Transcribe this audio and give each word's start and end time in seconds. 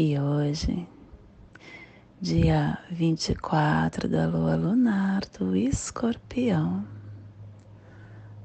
E 0.00 0.16
hoje, 0.16 0.86
dia 2.20 2.78
24 2.88 4.08
da 4.08 4.28
lua 4.28 4.54
lunar 4.54 5.22
do 5.36 5.56
escorpião, 5.56 6.86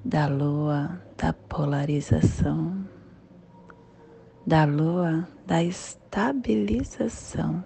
da 0.04 0.26
lua 0.26 1.00
da 1.16 1.32
polarização, 1.32 2.84
da 4.48 4.66
lua 4.66 5.28
da 5.46 5.64
estabilização, 5.64 7.64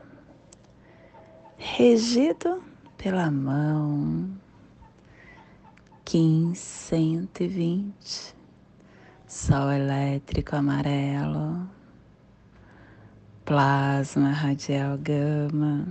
regido 1.56 2.62
pela 2.98 3.32
mão 3.32 4.30
1520, 6.14 8.36
sol 9.26 9.72
elétrico 9.72 10.58
amarelo 10.58 11.77
plasma 13.48 14.32
radial 14.32 14.98
gama. 14.98 15.88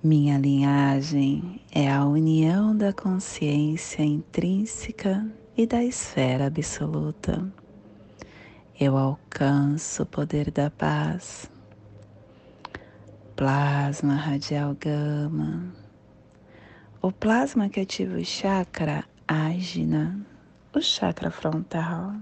Minha 0.00 0.38
linhagem 0.38 1.60
é 1.72 1.90
a 1.90 2.04
união 2.04 2.76
da 2.76 2.92
consciência 2.92 4.04
intrínseca 4.04 5.26
e 5.56 5.66
da 5.66 5.82
esfera 5.82 6.46
absoluta. 6.46 7.52
Eu 8.78 8.96
alcanço 8.96 10.04
o 10.04 10.06
poder 10.06 10.52
da 10.52 10.70
paz. 10.70 11.50
Plasma 13.34 14.14
radial 14.14 14.76
gama. 14.76 15.74
O 17.02 17.10
plasma 17.10 17.68
que 17.68 17.80
ativa 17.80 18.16
o 18.16 18.24
chakra 18.24 19.04
ágina, 19.26 20.24
o 20.72 20.80
chakra 20.80 21.32
frontal 21.32 22.14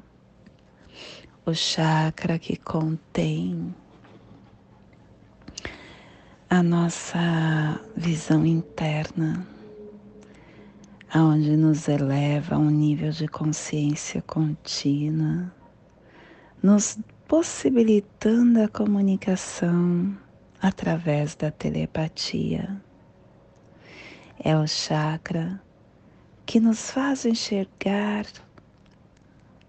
o 1.44 1.52
chakra 1.52 2.38
que 2.38 2.56
contém 2.56 3.74
a 6.48 6.62
nossa 6.62 7.80
visão 7.96 8.46
interna, 8.46 9.44
aonde 11.12 11.56
nos 11.56 11.88
eleva 11.88 12.54
a 12.54 12.58
um 12.58 12.70
nível 12.70 13.10
de 13.10 13.26
consciência 13.26 14.22
contínua, 14.22 15.52
nos 16.62 16.96
possibilitando 17.26 18.62
a 18.62 18.68
comunicação 18.68 20.16
através 20.60 21.34
da 21.34 21.50
telepatia. 21.50 22.80
É 24.38 24.56
o 24.56 24.66
chakra 24.68 25.60
que 26.46 26.60
nos 26.60 26.90
faz 26.90 27.24
enxergar 27.24 28.26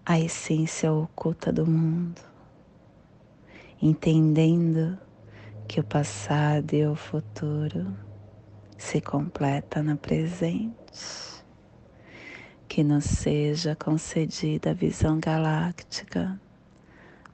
a 0.06 0.20
essência 0.20 0.92
oculta 0.92 1.50
do 1.50 1.66
mundo, 1.66 2.20
entendendo 3.80 4.98
que 5.66 5.80
o 5.80 5.84
passado 5.84 6.74
e 6.74 6.86
o 6.86 6.94
futuro 6.94 7.96
se 8.76 9.00
completa 9.00 9.82
na 9.82 9.96
presente. 9.96 11.42
Que 12.68 12.82
nos 12.82 13.04
seja 13.04 13.74
concedida 13.74 14.72
a 14.72 14.74
visão 14.74 15.18
galáctica 15.18 16.38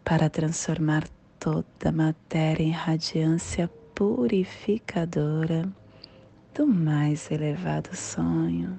para 0.04 0.30
transformar 0.30 1.08
toda 1.40 1.88
a 1.88 1.92
matéria 1.92 2.62
em 2.62 2.70
radiância 2.70 3.68
purificadora 3.94 5.68
do 6.54 6.66
mais 6.66 7.30
elevado 7.30 7.96
sonho 7.96 8.78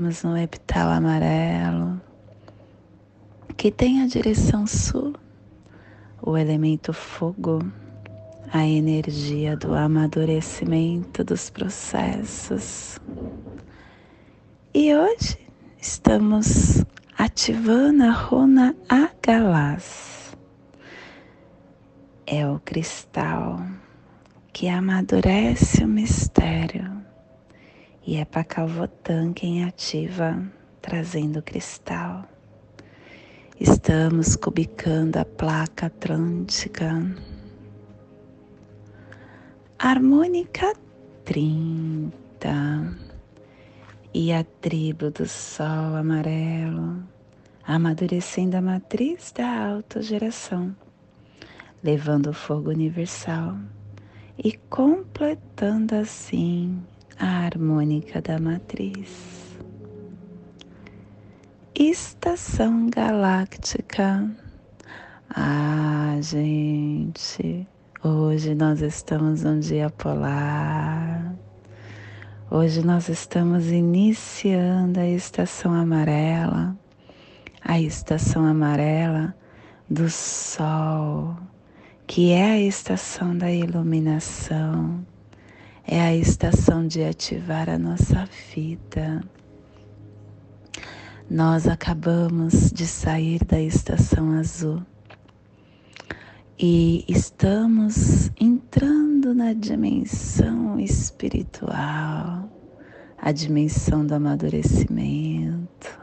Estamos 0.00 0.22
no 0.22 0.38
epital 0.38 0.88
amarelo, 0.88 2.00
que 3.54 3.70
tem 3.70 4.00
a 4.00 4.06
direção 4.06 4.66
sul, 4.66 5.14
o 6.22 6.38
elemento 6.38 6.90
fogo, 6.94 7.58
a 8.50 8.66
energia 8.66 9.58
do 9.58 9.74
amadurecimento 9.74 11.22
dos 11.22 11.50
processos. 11.50 12.98
E 14.72 14.94
hoje 14.94 15.36
estamos 15.78 16.82
ativando 17.18 18.04
a 18.04 18.10
runa 18.10 18.74
Agalás. 18.88 20.34
É 22.26 22.48
o 22.48 22.58
cristal 22.60 23.60
que 24.50 24.66
amadurece 24.66 25.84
o 25.84 25.88
mistério 25.88 26.89
e 28.06 28.16
é 28.16 28.24
Pacalvotan 28.24 29.32
quem 29.32 29.64
ativa, 29.64 30.42
trazendo 30.80 31.42
cristal. 31.42 32.26
Estamos 33.58 34.36
cubicando 34.36 35.18
a 35.18 35.24
placa 35.24 35.86
atlântica. 35.86 36.88
Harmônica 39.78 40.72
30 41.24 42.10
e 44.14 44.32
a 44.32 44.44
tribo 44.44 45.10
do 45.10 45.26
sol 45.26 45.94
amarelo, 45.94 47.02
amadurecendo 47.64 48.56
a 48.56 48.62
matriz 48.62 49.30
da 49.32 49.72
autogeração, 49.72 50.74
levando 51.82 52.30
o 52.30 52.34
fogo 52.34 52.70
universal 52.70 53.56
e 54.42 54.52
completando 54.70 55.94
assim 55.94 56.82
a 57.20 57.44
harmônica 57.44 58.22
da 58.22 58.38
matriz. 58.38 59.58
Estação 61.74 62.88
galáctica. 62.88 64.28
Ah, 65.28 66.16
gente, 66.22 67.68
hoje 68.02 68.54
nós 68.54 68.80
estamos 68.80 69.42
num 69.42 69.60
dia 69.60 69.90
polar. 69.90 71.34
Hoje 72.50 72.82
nós 72.84 73.08
estamos 73.10 73.68
iniciando 73.68 74.98
a 74.98 75.06
estação 75.06 75.74
amarela, 75.74 76.74
a 77.62 77.78
estação 77.78 78.46
amarela 78.46 79.36
do 79.88 80.08
Sol, 80.08 81.36
que 82.06 82.32
é 82.32 82.52
a 82.52 82.60
estação 82.60 83.36
da 83.36 83.52
iluminação, 83.52 85.06
é 85.90 86.00
a 86.00 86.14
estação 86.14 86.86
de 86.86 87.02
ativar 87.02 87.68
a 87.68 87.76
nossa 87.76 88.24
vida. 88.54 89.24
Nós 91.28 91.66
acabamos 91.66 92.70
de 92.70 92.86
sair 92.86 93.44
da 93.44 93.60
estação 93.60 94.30
azul 94.38 94.80
e 96.56 97.04
estamos 97.08 98.30
entrando 98.40 99.34
na 99.34 99.52
dimensão 99.52 100.78
espiritual, 100.78 102.48
a 103.18 103.32
dimensão 103.32 104.06
do 104.06 104.14
amadurecimento, 104.14 105.98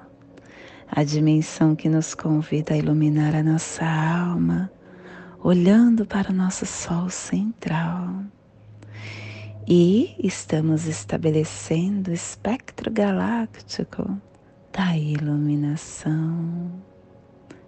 a 0.92 1.02
dimensão 1.02 1.78
que 1.78 1.88
nos 1.88 2.14
convida 2.14 2.74
a 2.74 2.78
iluminar 2.78 3.34
a 3.34 3.42
nossa 3.42 3.86
alma, 3.86 4.70
olhando 5.42 6.06
para 6.06 6.30
o 6.30 6.36
nosso 6.36 6.66
Sol 6.66 7.10
central. 7.10 8.26
E 9.70 10.16
estamos 10.24 10.86
estabelecendo 10.86 12.10
o 12.10 12.14
espectro 12.14 12.90
galáctico 12.90 14.18
da 14.72 14.96
iluminação. 14.96 16.72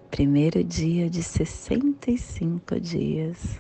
Primeiro 0.10 0.63
dia 0.63 1.10
de 1.10 1.22
65 1.22 2.80
dias. 2.80 3.60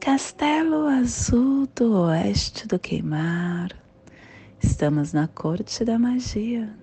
Castelo 0.00 0.88
Azul 0.88 1.68
do 1.76 1.96
Oeste 2.06 2.66
do 2.66 2.76
Queimar. 2.76 3.70
Estamos 4.60 5.12
na 5.12 5.28
corte 5.28 5.84
da 5.84 5.96
magia. 5.96 6.76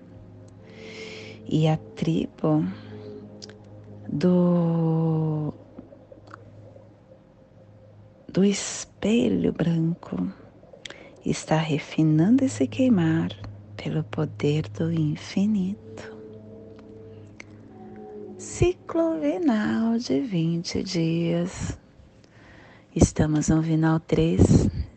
E 1.46 1.68
a 1.68 1.76
tribo 1.76 2.64
do 4.08 5.52
do 8.32 8.42
espelho 8.42 9.52
branco 9.52 10.32
está 11.24 11.58
refinando 11.58 12.42
esse 12.42 12.66
queimar 12.66 13.30
pelo 13.76 14.02
poder 14.04 14.66
do 14.70 14.90
infinito. 14.90 16.16
Ciclo 18.38 19.20
vinal 19.20 19.98
de 19.98 20.20
20 20.20 20.82
dias. 20.82 21.78
Estamos 22.96 23.50
no 23.50 23.60
vinal 23.60 24.00
3, 24.00 24.40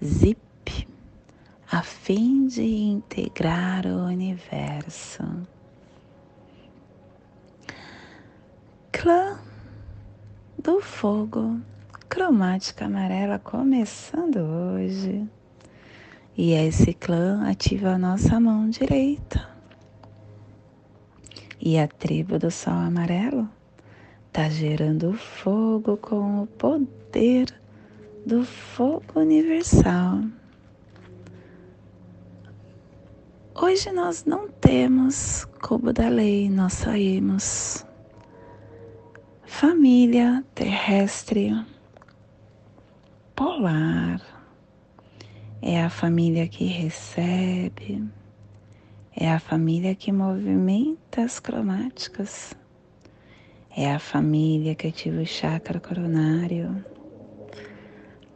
zip, 0.02 0.88
a 1.70 1.84
fim 1.84 2.48
de 2.48 2.64
integrar 2.64 3.86
o 3.86 4.06
universo. 4.06 5.24
Clã 8.94 9.38
do 10.58 10.80
fogo, 10.80 11.60
cromática 12.16 12.86
amarela 12.86 13.38
começando 13.38 14.38
hoje. 14.38 15.28
E 16.38 16.54
esse 16.54 16.94
clã 16.94 17.46
ativa 17.46 17.90
a 17.90 17.98
nossa 17.98 18.40
mão 18.40 18.70
direita. 18.70 19.46
E 21.60 21.78
a 21.78 21.90
tribo 21.90 22.40
do 22.40 22.50
sol 22.50 22.72
amarelo 22.72 23.50
está 24.28 24.48
gerando 24.48 25.12
fogo 25.12 25.98
com 25.98 26.44
o 26.44 26.48
poder 26.48 27.54
do 28.26 28.46
fogo 28.46 29.20
universal. 29.20 30.22
Hoje 33.54 33.92
nós 33.92 34.24
não 34.24 34.48
temos 34.48 35.44
cubo 35.62 35.92
da 35.92 36.08
lei, 36.08 36.50
nós 36.50 36.72
saímos 36.72 37.86
família 39.46 40.46
terrestre 40.56 41.52
polar. 43.36 44.22
É 45.62 45.84
a 45.84 45.90
família 45.90 46.48
que 46.48 46.66
recebe, 46.66 48.08
é 49.16 49.30
a 49.30 49.40
família 49.40 49.94
que 49.94 50.12
movimenta 50.12 51.24
as 51.24 51.40
cromáticas, 51.40 52.56
é 53.76 53.92
a 53.92 54.00
família 54.00 54.74
que 54.74 54.88
ativa 54.88 55.22
o 55.22 55.26
chakra 55.26 55.80
coronário. 55.80 56.86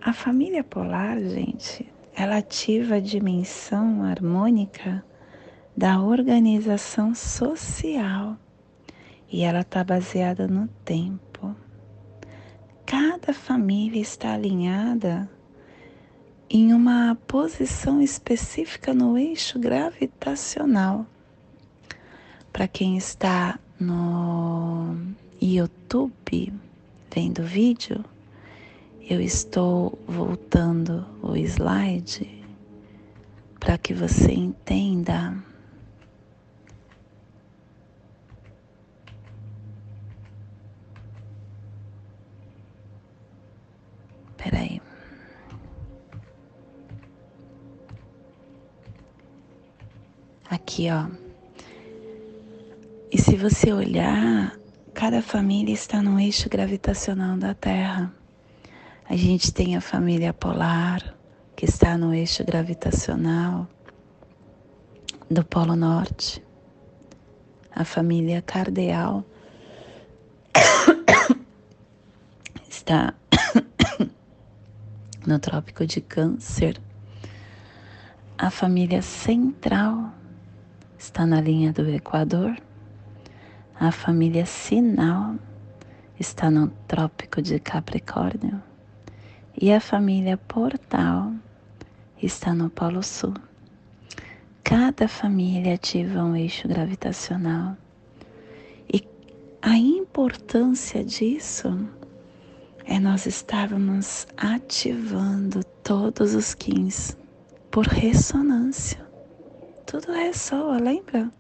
A 0.02 0.12
família 0.12 0.64
polar, 0.64 1.20
gente, 1.20 1.88
ela 2.16 2.38
ativa 2.38 2.96
a 2.96 3.00
dimensão 3.00 4.04
harmônica 4.04 5.04
da 5.78 6.02
organização 6.02 7.16
social 7.16 8.38
e 9.32 9.44
ela 9.44 9.62
está 9.62 9.84
baseada 9.84 10.48
no 10.48 10.68
tempo. 10.84 11.29
Cada 12.90 13.34
família 13.34 14.02
está 14.02 14.34
alinhada 14.34 15.30
em 16.50 16.74
uma 16.74 17.16
posição 17.28 18.02
específica 18.02 18.96
no 18.96 19.16
eixo 19.16 19.60
gravitacional. 19.60 21.06
Para 22.52 22.68
quem 22.68 22.98
está 22.98 23.60
no 23.80 24.98
YouTube 25.40 26.52
vendo 27.14 27.44
o 27.44 27.46
vídeo, 27.46 28.04
eu 29.08 29.22
estou 29.22 30.00
voltando 30.08 31.06
o 31.22 31.38
slide 31.38 32.44
para 33.60 33.78
que 33.78 33.94
você 33.94 34.32
entenda 34.32 35.38
Aqui, 50.70 50.88
ó. 50.92 51.08
E 53.12 53.20
se 53.20 53.36
você 53.36 53.74
olhar, 53.74 54.56
cada 54.94 55.20
família 55.20 55.74
está 55.74 56.00
no 56.00 56.20
eixo 56.20 56.48
gravitacional 56.48 57.36
da 57.38 57.56
Terra. 57.56 58.14
A 59.10 59.16
gente 59.16 59.52
tem 59.52 59.76
a 59.76 59.82
família 59.82 60.32
polar, 60.32 61.18
que 61.56 61.66
está 61.66 61.98
no 61.98 62.14
eixo 62.14 62.46
gravitacional 62.46 63.68
do 65.28 65.44
Polo 65.44 65.76
Norte. 65.76 66.46
A 67.76 67.84
família 67.84 68.40
cardeal 68.40 69.26
está 72.70 73.16
no 75.26 75.40
Trópico 75.40 75.88
de 75.88 76.00
Câncer. 76.00 76.80
A 78.38 78.52
família 78.52 79.02
central 79.02 80.19
está 81.00 81.26
na 81.26 81.40
linha 81.40 81.72
do 81.72 81.90
Equador. 81.90 82.58
A 83.80 83.90
família 83.90 84.46
sinal 84.46 85.36
está 86.20 86.52
no 86.52 86.68
Trópico 86.90 87.42
de 87.42 87.58
Capricórnio. 87.58 88.62
E 89.60 89.72
a 89.72 89.80
família 89.80 90.36
portal 90.36 91.32
está 92.22 92.54
no 92.54 92.70
Polo 92.70 93.02
Sul. 93.02 93.34
Cada 94.62 95.08
família 95.08 95.76
ativa 95.76 96.22
um 96.22 96.36
eixo 96.36 96.68
gravitacional. 96.68 97.78
E 98.94 99.02
a 99.62 99.78
importância 99.78 101.02
disso 101.02 101.88
é 102.84 103.00
nós 103.00 103.26
estarmos 103.26 104.28
ativando 104.36 105.64
todos 105.82 106.36
os 106.36 106.54
quins 106.54 107.18
por 107.72 107.86
ressonância. 107.86 109.09
Tudo 109.90 110.12
ressoa, 110.12 110.78
lembra? 110.78 111.32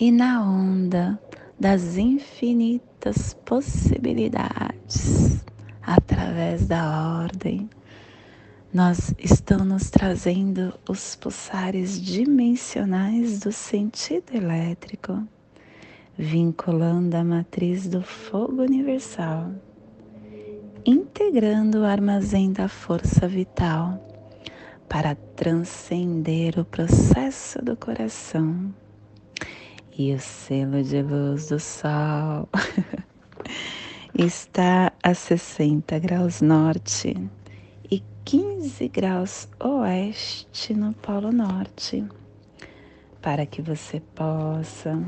E 0.00 0.10
na 0.10 0.42
onda 0.42 1.20
das 1.60 1.98
infinitas 1.98 3.34
possibilidades, 3.44 5.44
através 5.82 6.66
da 6.66 7.20
ordem, 7.20 7.68
nós 8.72 9.14
estamos 9.18 9.90
trazendo 9.90 10.72
os 10.88 11.16
pulsares 11.16 12.00
dimensionais 12.00 13.40
do 13.40 13.52
sentido 13.52 14.34
elétrico 14.34 15.22
vinculando 16.16 17.14
a 17.14 17.22
matriz 17.22 17.86
do 17.86 18.00
fogo 18.00 18.62
universal, 18.62 19.52
integrando 20.86 21.80
o 21.80 21.84
armazém 21.84 22.54
da 22.54 22.68
força 22.68 23.28
vital 23.28 24.11
para 24.92 25.14
transcender 25.14 26.58
o 26.58 26.66
processo 26.66 27.64
do 27.64 27.74
coração 27.74 28.74
e 29.96 30.12
o 30.12 30.20
selo 30.20 30.82
de 30.82 31.00
luz 31.00 31.48
do 31.48 31.58
sol 31.58 32.46
está 34.14 34.92
a 35.02 35.14
60 35.14 35.98
graus 35.98 36.42
norte 36.42 37.16
e 37.90 38.02
15 38.22 38.86
graus 38.88 39.48
oeste 39.58 40.74
no 40.74 40.92
Polo 40.92 41.32
Norte, 41.32 42.04
para 43.22 43.46
que 43.46 43.62
você 43.62 43.98
possa 44.14 45.02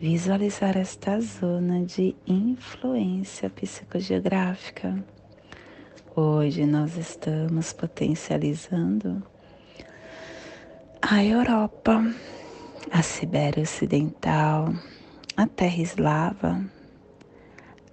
visualizar 0.00 0.76
esta 0.76 1.20
zona 1.20 1.84
de 1.84 2.16
influência 2.26 3.48
psicogeográfica. 3.50 5.00
Hoje 6.18 6.64
nós 6.64 6.96
estamos 6.96 7.74
potencializando 7.74 9.22
a 11.02 11.22
Europa, 11.22 12.02
a 12.90 13.02
Sibéria 13.02 13.62
Ocidental, 13.62 14.72
a 15.36 15.46
Terra 15.46 15.82
Eslava, 15.82 16.64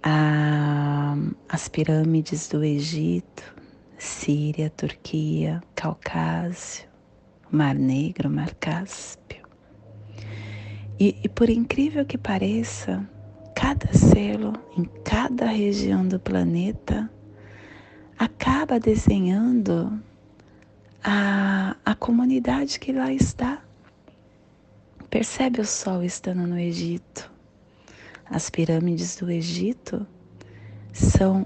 a, 0.01 1.17
as 1.49 1.67
pirâmides 1.67 2.47
do 2.47 2.63
Egito, 2.63 3.43
Síria, 3.97 4.69
Turquia, 4.69 5.61
Caucásio, 5.75 6.87
Mar 7.51 7.75
Negro, 7.75 8.29
Mar 8.29 8.55
Cáspio. 8.55 9.43
E, 10.97 11.17
e 11.25 11.27
por 11.27 11.49
incrível 11.49 12.05
que 12.05 12.17
pareça, 12.17 13.05
cada 13.53 13.91
selo, 13.91 14.53
em 14.77 14.85
cada 15.03 15.47
região 15.47 16.07
do 16.07 16.17
planeta, 16.17 17.11
acaba 18.23 18.79
desenhando 18.79 20.01
a, 21.03 21.75
a 21.83 21.93
comunidade 21.93 22.79
que 22.79 22.93
lá 22.93 23.11
está. 23.11 23.61
Percebe 25.09 25.59
o 25.59 25.65
sol 25.65 26.01
estando 26.03 26.47
no 26.47 26.57
Egito. 26.57 27.29
As 28.25 28.49
pirâmides 28.49 29.17
do 29.17 29.29
Egito 29.29 30.07
são 30.93 31.45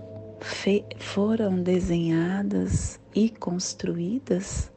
foram 1.00 1.64
desenhadas 1.64 3.00
e 3.16 3.28
construídas 3.28 4.72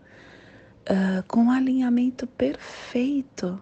uh, 0.88 1.22
com 1.28 1.44
um 1.44 1.50
alinhamento 1.50 2.26
perfeito 2.26 3.60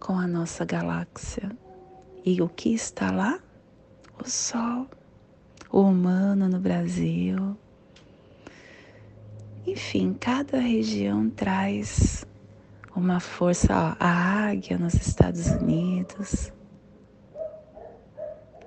com 0.00 0.18
a 0.18 0.26
nossa 0.26 0.64
galáxia. 0.64 1.56
E 2.24 2.42
o 2.42 2.48
que 2.48 2.74
está 2.74 3.12
lá? 3.12 3.38
O 4.20 4.28
Sol, 4.28 4.88
o 5.70 5.82
humano 5.82 6.48
no 6.48 6.58
Brasil. 6.58 7.56
Enfim, 9.70 10.14
cada 10.18 10.58
região 10.58 11.28
traz 11.28 12.24
uma 12.96 13.20
força, 13.20 13.66
ó, 13.70 13.96
a 14.02 14.48
águia 14.48 14.78
nos 14.78 14.94
Estados 14.94 15.46
Unidos. 15.48 16.50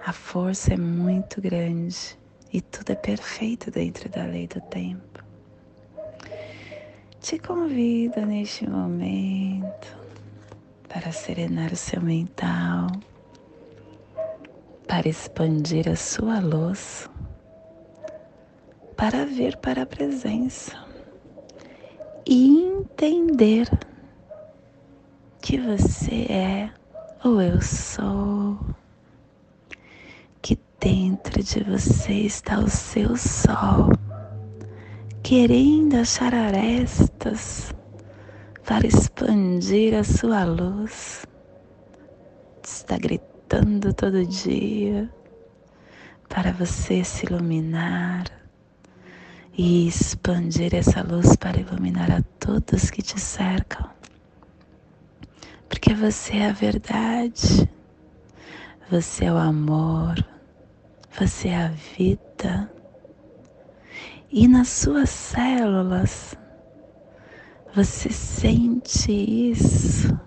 A 0.06 0.14
força 0.14 0.76
é 0.76 0.78
muito 0.78 1.42
grande 1.42 2.16
e 2.54 2.62
tudo 2.62 2.92
é 2.92 2.96
perfeito 2.96 3.72
dentro 3.72 4.08
da 4.10 4.26
lei 4.26 4.48
do 4.48 4.62
tempo. 4.62 5.24
Te 7.20 7.40
convido 7.40 8.24
neste 8.24 8.70
momento 8.70 9.98
para 10.88 11.12
serenar 11.12 11.74
o 11.74 11.76
seu 11.76 12.00
mental, 12.00 12.92
para 14.88 15.10
expandir 15.10 15.90
a 15.90 15.96
sua 15.96 16.40
luz, 16.40 17.10
para 18.96 19.26
vir 19.26 19.58
para 19.58 19.82
a 19.82 19.86
presença 19.88 20.91
e 22.26 22.60
entender 22.60 23.68
que 25.42 25.58
você 25.58 26.26
é 26.30 26.70
o 27.24 27.42
eu 27.42 27.62
sou, 27.62 28.60
que 30.42 30.58
dentro 30.80 31.42
de 31.44 31.64
você 31.64 32.14
está 32.14 32.60
o 32.60 32.70
seu 32.70 33.16
sol, 33.18 33.90
querendo 35.24 35.96
achar 35.96 36.34
arestas 36.34 37.74
para 38.66 38.88
expandir 38.88 39.96
a 39.96 40.04
sua 40.04 40.44
luz. 40.46 41.26
Está 42.64 42.98
gritando 42.98 43.94
todo 43.94 44.26
dia 44.26 45.12
para 46.30 46.52
você 46.54 47.04
se 47.04 47.26
iluminar 47.26 48.41
e 49.64 49.88
expandir 49.88 50.74
essa 50.74 51.04
luz 51.04 51.36
para 51.36 51.60
iluminar 51.60 52.12
a 52.12 52.24
todos 52.40 52.90
que 52.90 53.00
te 53.00 53.20
cercam. 53.20 53.88
Porque 55.70 55.94
você 55.94 56.38
é 56.38 56.50
a 56.50 56.52
verdade, 56.52 57.70
você 58.90 59.26
é 59.26 59.32
o 59.32 59.38
amor, 59.38 60.16
você 61.16 61.50
é 61.50 61.58
a 61.58 61.68
vida. 61.68 62.74
E 64.32 64.48
nas 64.48 64.68
suas 64.68 65.12
células 65.12 66.36
você 67.76 68.10
sente 68.10 69.12
isso, 69.12 70.20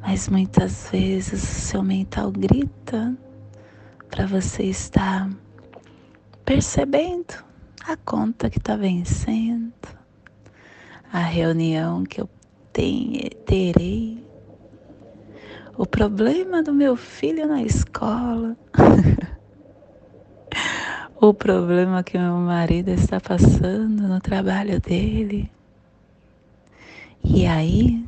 mas 0.00 0.26
muitas 0.30 0.88
vezes 0.90 1.42
o 1.42 1.46
seu 1.46 1.82
mental 1.82 2.32
grita 2.32 3.14
para 4.08 4.24
você 4.24 4.62
estar 4.62 5.28
percebendo 6.46 7.45
a 7.88 7.96
conta 7.96 8.50
que 8.50 8.58
está 8.58 8.74
vencendo, 8.74 9.72
a 11.12 11.20
reunião 11.20 12.02
que 12.02 12.20
eu 12.20 12.28
tenho, 12.72 13.30
terei, 13.46 14.20
o 15.76 15.86
problema 15.86 16.64
do 16.64 16.74
meu 16.74 16.96
filho 16.96 17.46
na 17.46 17.62
escola, 17.62 18.56
o 21.14 21.32
problema 21.32 22.02
que 22.02 22.18
meu 22.18 22.34
marido 22.34 22.88
está 22.88 23.20
passando 23.20 24.08
no 24.08 24.20
trabalho 24.20 24.80
dele. 24.80 25.48
E 27.22 27.46
aí, 27.46 28.04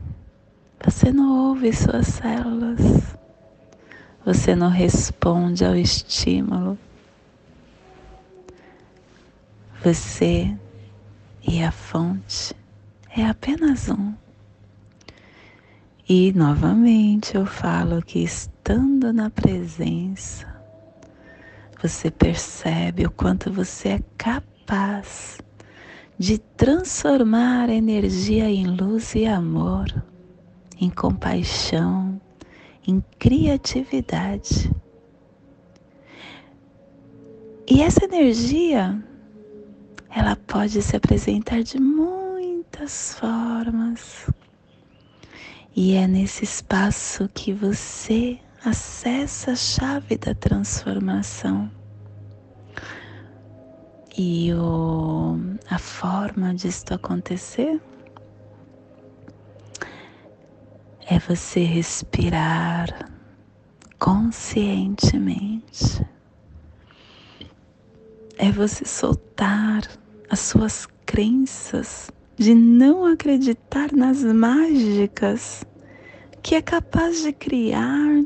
você 0.85 1.13
não 1.13 1.51
ouve 1.51 1.73
suas 1.73 2.09
células, 2.09 3.17
você 4.25 4.57
não 4.57 4.71
responde 4.71 5.65
ao 5.65 5.77
estímulo. 5.77 6.77
Você 9.85 10.53
e 11.41 11.63
a 11.63 11.71
fonte 11.71 12.53
é 13.17 13.25
apenas 13.25 13.89
um. 13.89 14.13
E 16.09 16.33
novamente 16.33 17.37
eu 17.37 17.47
falo 17.47 18.03
que 18.03 18.19
estando 18.19 19.13
na 19.13 19.31
presença, 19.31 20.47
você 21.81 22.11
percebe 22.11 23.07
o 23.07 23.11
quanto 23.11 23.53
você 23.53 23.91
é 23.91 24.01
capaz 24.17 25.39
de 26.19 26.39
transformar 26.39 27.69
a 27.69 27.75
energia 27.75 28.51
em 28.51 28.67
luz 28.67 29.15
e 29.15 29.27
amor, 29.27 29.87
em 30.81 30.91
compaixão, 30.91 32.21
em 32.85 33.01
criatividade. 33.17 34.75
E 37.71 37.81
essa 37.81 38.07
energia, 38.07 39.05
ela 40.15 40.37
pode 40.37 40.81
se 40.83 40.97
apresentar 40.97 41.63
de 41.63 41.79
muitas 41.79 43.19
formas. 43.19 44.31
E 45.75 45.95
é 45.95 46.07
nesse 46.07 46.45
espaço 46.45 47.29
que 47.33 47.53
você 47.53 48.39
acessa 48.65 49.53
a 49.53 49.57
chave 49.57 50.17
da 50.17 50.35
transformação. 50.35 51.71
E 54.17 54.53
o, 54.55 55.37
a 55.71 55.79
forma 55.79 56.55
disto 56.55 56.95
acontecer 56.95 57.81
é 61.07 61.19
você 61.21 61.63
respirar 61.63 63.09
conscientemente. 63.99 66.05
É 68.41 68.53
você 68.53 68.85
soltar 68.85 69.83
as 70.31 70.39
suas 70.39 70.87
crenças 71.05 72.09
de 72.37 72.55
não 72.55 73.05
acreditar 73.05 73.93
nas 73.93 74.23
mágicas 74.23 75.65
que 76.41 76.55
é 76.55 76.63
capaz 76.63 77.21
de 77.25 77.33
criar 77.33 78.23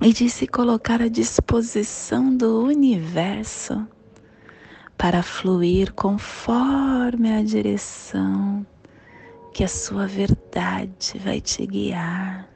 e 0.00 0.10
de 0.10 0.30
se 0.30 0.46
colocar 0.46 1.02
à 1.02 1.08
disposição 1.08 2.34
do 2.34 2.64
universo 2.64 3.86
para 4.96 5.22
fluir 5.22 5.92
conforme 5.92 7.30
a 7.30 7.42
direção 7.42 8.66
que 9.52 9.62
a 9.62 9.68
sua 9.68 10.06
verdade 10.06 11.20
vai 11.22 11.42
te 11.42 11.66
guiar. 11.66 12.48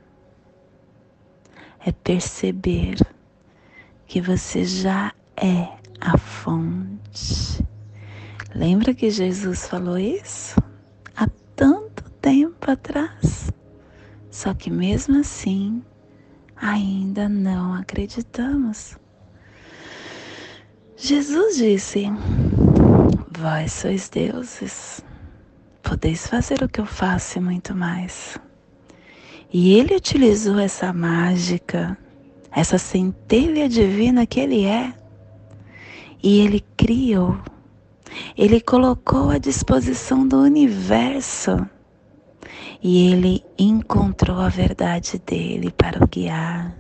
É 1.85 1.93
perceber 1.93 2.97
que 4.07 4.19
você 4.23 4.65
já 4.65 5.13
é 5.42 5.68
a 6.00 6.16
fonte 6.16 7.59
Lembra 8.54 8.95
que 8.95 9.11
Jesus 9.11 9.68
falou 9.68 9.99
isso 9.99 10.61
há 11.14 11.28
tanto 11.54 12.11
tempo 12.21 12.71
atrás? 12.71 13.52
Só 14.30 14.54
que 14.54 14.71
mesmo 14.71 15.21
assim, 15.21 15.83
ainda 16.57 17.28
não 17.28 17.75
acreditamos. 17.75 18.97
Jesus 20.97 21.57
disse: 21.59 22.07
Vós 23.30 23.73
sois 23.73 24.09
deuses, 24.09 25.04
podeis 25.83 26.26
fazer 26.26 26.62
o 26.62 26.68
que 26.68 26.80
eu 26.80 26.87
faço 26.87 27.38
e 27.38 27.40
muito 27.40 27.76
mais. 27.76 28.38
E 29.52 29.75
ele 29.78 29.95
utilizou 29.95 30.59
essa 30.59 30.92
mágica, 30.92 31.97
essa 32.50 32.78
centelha 32.78 33.68
divina 33.68 34.26
que 34.26 34.40
ele 34.40 34.64
é, 34.64 34.92
e 36.23 36.41
ele 36.41 36.65
criou 36.77 37.39
ele 38.37 38.61
colocou 38.61 39.31
à 39.31 39.39
disposição 39.39 40.27
do 40.27 40.39
universo 40.39 41.69
e 42.83 43.13
ele 43.13 43.45
encontrou 43.59 44.39
a 44.39 44.49
verdade 44.49 45.19
dele 45.19 45.73
para 45.73 46.03
o 46.03 46.07
guiar. 46.07 46.75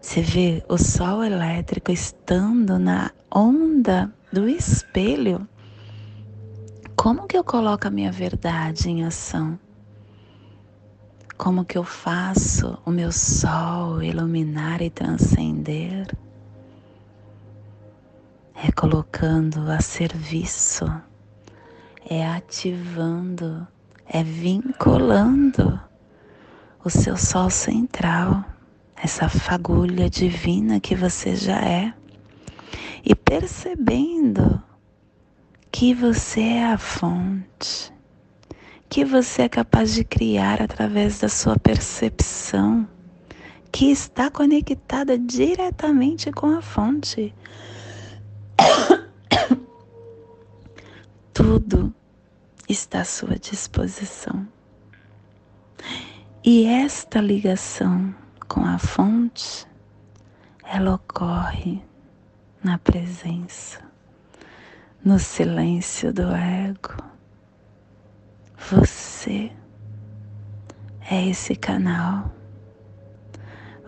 Você 0.00 0.20
vê 0.20 0.62
o 0.68 0.76
sol 0.76 1.22
elétrico 1.24 1.90
estando 1.90 2.78
na 2.78 3.10
onda 3.32 4.12
do 4.32 4.48
espelho. 4.48 5.48
Como 6.96 7.26
que 7.26 7.36
eu 7.36 7.44
coloco 7.44 7.86
a 7.86 7.90
minha 7.90 8.12
verdade 8.12 8.90
em 8.90 9.04
ação? 9.04 9.58
Como 11.38 11.64
que 11.64 11.78
eu 11.78 11.84
faço 11.84 12.78
o 12.84 12.90
meu 12.90 13.10
sol 13.10 14.02
iluminar 14.02 14.82
e 14.82 14.90
transcender? 14.90 16.06
É 18.54 18.70
colocando 18.72 19.70
a 19.70 19.80
serviço, 19.80 20.84
é 22.08 22.26
ativando, 22.26 23.66
é 24.06 24.22
vinculando 24.22 25.80
o 26.84 26.90
seu 26.90 27.16
sol 27.16 27.50
central, 27.50 28.44
essa 28.96 29.28
fagulha 29.28 30.08
divina 30.08 30.80
que 30.80 30.94
você 30.94 31.34
já 31.34 31.60
é, 31.60 31.92
e 33.04 33.14
percebendo 33.14 34.62
que 35.70 35.92
você 35.92 36.40
é 36.40 36.66
a 36.66 36.78
fonte, 36.78 37.92
que 38.88 39.04
você 39.04 39.42
é 39.42 39.48
capaz 39.48 39.92
de 39.92 40.04
criar 40.04 40.62
através 40.62 41.18
da 41.18 41.28
sua 41.28 41.58
percepção, 41.58 42.88
que 43.72 43.90
está 43.90 44.30
conectada 44.30 45.18
diretamente 45.18 46.30
com 46.30 46.46
a 46.46 46.62
fonte. 46.62 47.34
Tudo 51.46 51.94
está 52.66 53.02
à 53.02 53.04
sua 53.04 53.38
disposição. 53.38 54.48
E 56.42 56.64
esta 56.64 57.20
ligação 57.20 58.14
com 58.48 58.64
a 58.64 58.78
fonte, 58.78 59.66
ela 60.64 60.94
ocorre 60.94 61.82
na 62.62 62.78
presença, 62.78 63.78
no 65.04 65.18
silêncio 65.18 66.14
do 66.14 66.34
ego. 66.34 66.96
Você 68.70 69.52
é 71.10 71.28
esse 71.28 71.54
canal. 71.54 72.32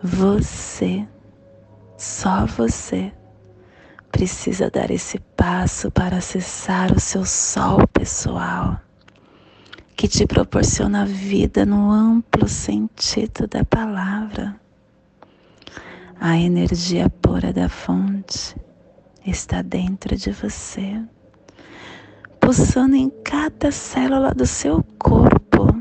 Você, 0.03 1.07
só 1.97 2.45
você, 2.45 3.11
precisa 4.17 4.67
dar 4.71 4.89
esse 4.89 5.19
passo 5.35 5.91
para 5.91 6.17
acessar 6.17 6.91
o 6.91 6.99
seu 6.99 7.23
sol 7.23 7.87
pessoal, 7.87 8.81
que 9.95 10.07
te 10.07 10.25
proporciona 10.25 11.05
vida 11.05 11.67
no 11.67 11.91
amplo 11.91 12.47
sentido 12.47 13.45
da 13.45 13.63
palavra. 13.63 14.59
A 16.19 16.35
energia 16.35 17.11
pura 17.21 17.53
da 17.53 17.69
fonte 17.69 18.55
está 19.23 19.61
dentro 19.61 20.15
de 20.15 20.31
você, 20.31 20.99
pulsando 22.39 22.95
em 22.95 23.11
cada 23.23 23.71
célula 23.71 24.33
do 24.33 24.47
seu 24.47 24.83
corpo, 24.97 25.79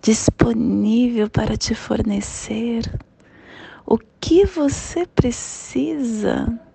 disponível 0.00 1.28
para 1.28 1.56
te 1.56 1.74
fornecer 1.74 2.88
o 3.84 3.98
que 4.20 4.46
você 4.46 5.04
precisa 5.08 6.65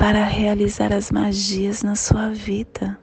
para 0.00 0.24
realizar 0.24 0.94
as 0.94 1.10
magias 1.10 1.82
na 1.82 1.94
sua 1.94 2.30
vida. 2.30 2.98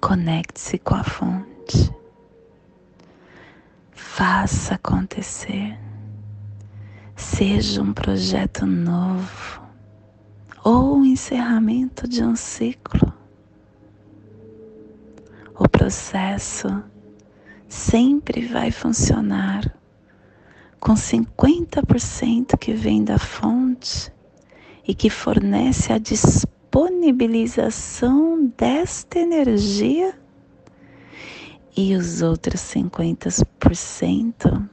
Conecte-se 0.00 0.78
com 0.78 0.94
a 0.94 1.02
fonte. 1.02 1.92
Faça 3.90 4.76
acontecer. 4.76 5.76
Seja 7.16 7.82
um 7.82 7.92
projeto 7.92 8.64
novo 8.66 9.60
ou 10.62 11.00
o 11.00 11.04
encerramento 11.04 12.06
de 12.06 12.22
um 12.22 12.36
ciclo. 12.36 13.12
O 15.58 15.68
processo 15.68 16.84
sempre 17.68 18.46
vai 18.46 18.70
funcionar 18.70 19.76
com 20.78 20.94
50% 20.94 22.56
que 22.56 22.72
vem 22.74 23.02
da 23.02 23.18
fonte 23.18 24.16
e 24.88 24.94
que 24.94 25.10
fornece 25.10 25.92
a 25.92 25.98
disponibilização 25.98 28.50
desta 28.56 29.18
energia 29.18 30.18
e 31.76 31.94
os 31.94 32.22
outros 32.22 32.62
50% 32.62 34.66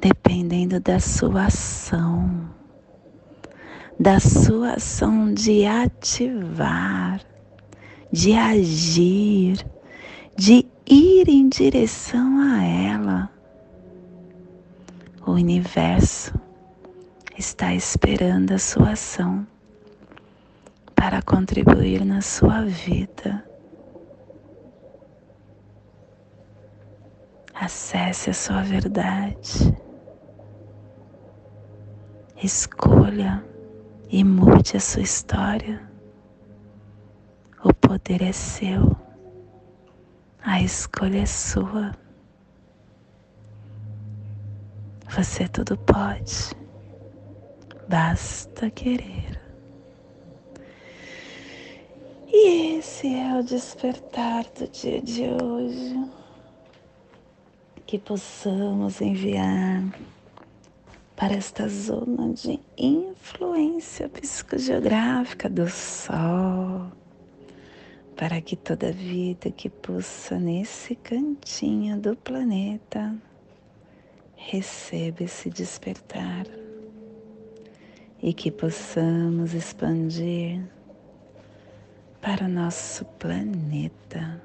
dependendo 0.00 0.78
da 0.80 1.00
sua 1.00 1.46
ação, 1.46 2.48
da 3.98 4.20
sua 4.20 4.74
ação 4.74 5.34
de 5.34 5.66
ativar, 5.66 7.20
de 8.12 8.34
agir, 8.34 9.66
de 10.36 10.64
ir 10.86 11.28
em 11.28 11.48
direção 11.48 12.38
a 12.40 12.62
ela. 12.62 13.28
O 15.26 15.32
universo 15.32 16.37
está 17.38 17.72
esperando 17.72 18.52
a 18.52 18.58
sua 18.58 18.90
ação 18.90 19.46
para 20.94 21.22
contribuir 21.22 22.04
na 22.04 22.20
sua 22.20 22.64
vida. 22.64 23.44
Acesse 27.54 28.30
a 28.30 28.34
sua 28.34 28.62
verdade. 28.62 29.72
Escolha 32.42 33.44
e 34.10 34.24
mude 34.24 34.76
a 34.76 34.80
sua 34.80 35.02
história. 35.02 35.80
O 37.64 37.72
poder 37.72 38.22
é 38.22 38.32
seu, 38.32 38.96
a 40.42 40.60
escolha 40.60 41.22
é 41.22 41.26
sua. 41.26 41.92
Você 45.10 45.48
tudo 45.48 45.76
pode, 45.78 46.54
basta 47.88 48.70
querer. 48.70 49.40
E 52.30 52.76
esse 52.76 53.14
é 53.14 53.38
o 53.38 53.42
despertar 53.42 54.44
do 54.58 54.68
dia 54.68 55.00
de 55.00 55.22
hoje. 55.22 56.10
Que 57.86 57.98
possamos 57.98 59.00
enviar 59.00 59.82
para 61.16 61.34
esta 61.34 61.66
zona 61.66 62.34
de 62.34 62.60
influência 62.76 64.08
psicogeográfica 64.10 65.48
do 65.48 65.68
Sol, 65.68 66.92
para 68.14 68.42
que 68.42 68.54
toda 68.54 68.92
vida 68.92 69.50
que 69.50 69.70
pulsa 69.70 70.38
nesse 70.38 70.94
cantinho 70.94 71.98
do 71.98 72.14
planeta 72.14 73.16
receba 74.36 75.24
esse 75.24 75.48
despertar 75.48 76.44
e 78.22 78.32
que 78.32 78.50
possamos 78.50 79.54
expandir 79.54 80.60
para 82.20 82.46
o 82.46 82.48
nosso 82.48 83.04
planeta, 83.04 84.42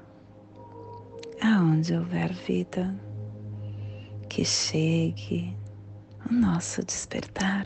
aonde 1.42 1.94
houver 1.94 2.32
vida, 2.32 2.94
que 4.28 4.44
chegue 4.44 5.56
o 6.30 6.32
nosso 6.32 6.84
despertar. 6.84 7.64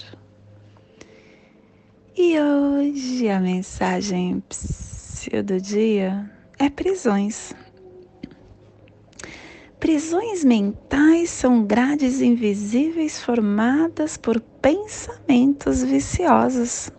E 2.17 2.41
hoje 2.41 3.29
a 3.29 3.39
mensagem 3.39 4.43
do 5.45 5.61
dia 5.61 6.29
é 6.59 6.69
prisões. 6.69 7.55
Prisões 9.81 10.43
mentais 10.43 11.31
são 11.31 11.65
grades 11.65 12.21
invisíveis 12.21 13.23
formadas 13.23 14.17
por 14.17 14.41
pensamentos 14.41 15.85
viciosos. 15.85 16.91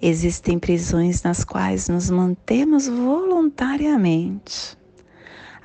Existem 0.00 0.58
prisões 0.58 1.22
nas 1.22 1.44
quais 1.44 1.88
nos 1.88 2.10
mantemos 2.10 2.86
voluntariamente. 2.86 4.76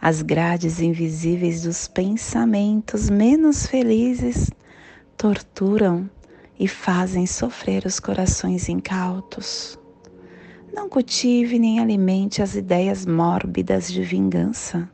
As 0.02 0.22
grades 0.22 0.80
invisíveis 0.80 1.64
dos 1.64 1.90
pensamentos 1.90 3.10
menos 3.10 3.68
felizes 3.68 4.50
torturam 5.18 6.10
e 6.58 6.70
fazem 6.70 7.26
sofrer 7.28 7.86
os 7.86 8.00
corações 8.00 8.70
incautos. 8.70 9.78
Não 10.74 10.88
cultive 10.88 11.60
nem 11.60 11.82
alimente 11.82 12.42
as 12.42 12.56
ideias 12.56 13.06
mórbidas 13.06 13.92
de 13.92 14.04
vingança. 14.04 14.90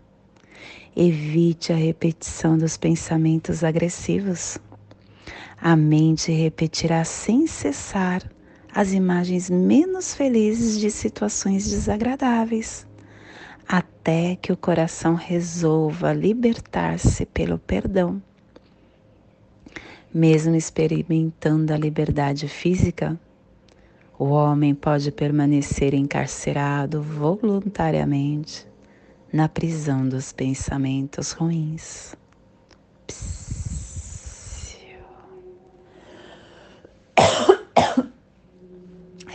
Evite 0.96 1.74
a 1.74 1.76
repetição 1.76 2.58
dos 2.58 2.78
pensamentos 2.78 3.64
agressivos. 3.64 4.58
A 5.60 5.76
mente 5.76 6.32
repetirá 6.32 7.04
sem 7.04 7.48
cessar 7.48 8.22
as 8.74 8.94
imagens 8.94 9.50
menos 9.50 10.14
felizes 10.14 10.80
de 10.80 10.92
situações 10.92 11.70
desagradáveis, 11.70 12.86
até 13.68 14.36
que 14.36 14.52
o 14.52 14.58
coração 14.58 15.16
resolva 15.16 16.14
libertar-se 16.14 17.26
pelo 17.26 17.58
perdão 17.58 18.22
mesmo 20.14 20.56
experimentando 20.56 21.74
a 21.74 21.78
liberdade 21.78 22.48
física, 22.48 23.20
o 24.20 24.26
homem 24.26 24.76
pode 24.76 25.12
permanecer 25.12 25.96
encarcerado 25.96 27.02
voluntariamente 27.02 28.68
na 29.34 29.50
prisão 29.50 30.08
dos 30.08 30.32
pensamentos 30.32 31.32
ruins. 31.32 32.16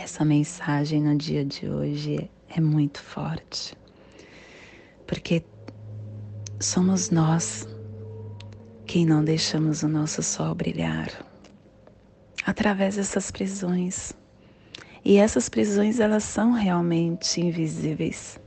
Essa 0.01 0.23
mensagem 0.23 1.01
no 1.03 1.17
dia 1.17 1.43
de 1.43 1.69
hoje 1.69 2.31
é 2.47 2.61
muito 2.61 3.03
forte, 3.03 3.77
porque 5.05 5.43
somos 6.61 7.09
nós 7.09 7.67
quem 8.85 9.05
não 9.05 9.21
deixamos 9.23 9.83
o 9.83 9.87
nosso 9.89 10.23
sol 10.23 10.55
brilhar 10.55 11.09
através 12.45 12.95
dessas 12.95 13.29
prisões. 13.31 14.13
E 15.03 15.17
essas 15.17 15.49
prisões 15.49 15.99
elas 15.99 16.23
são 16.23 16.53
realmente 16.53 17.39
invisíveis, 17.41 18.39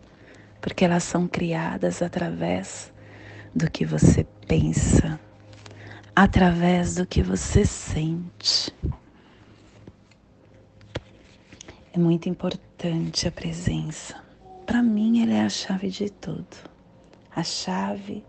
porque 0.62 0.85
elas 0.85 1.03
são 1.03 1.27
criadas 1.29 2.01
através 2.01 2.90
do 3.55 3.70
que 3.70 3.85
você 3.85 4.25
pensa, 4.46 5.20
através 6.14 6.94
do 6.94 7.05
que 7.05 7.22
você 7.22 7.66
sente. 7.66 8.72
É 11.92 11.98
muito 11.98 12.27
importante 12.29 13.27
a 13.29 13.33
presença. 13.33 14.22
Para 14.64 14.83
mim, 14.83 15.22
ela 15.22 15.35
é 15.35 15.42
a 15.42 15.51
chave 15.51 15.90
de 15.90 16.09
tudo. 16.09 16.57
A 17.35 17.42
chave 17.42 18.25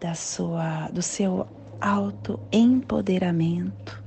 da 0.00 0.14
sua, 0.14 0.88
do 0.88 1.02
seu 1.02 1.46
autoempoderamento 1.80 4.02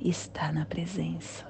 está 0.00 0.52
na 0.52 0.64
presença. 0.64 1.49